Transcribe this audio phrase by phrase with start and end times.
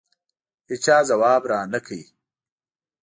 [0.69, 1.93] هېچا ځواب رانه کړ.